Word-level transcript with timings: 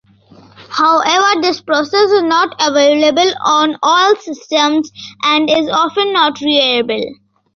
However, 0.71 1.41
this 1.43 1.61
process 1.61 1.93
is 2.09 2.23
not 2.23 2.55
available 2.59 3.31
on 3.45 3.77
all 3.83 4.15
systems 4.15 4.91
and 5.23 5.47
is 5.47 5.69
often 5.69 6.11
not 6.11 6.41
reliable. 6.41 7.05